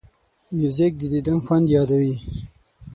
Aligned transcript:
موزیک 0.57 0.93
د 0.99 1.03
دیدن 1.13 1.37
خوند 1.45 1.65
یادوي. 1.75 2.15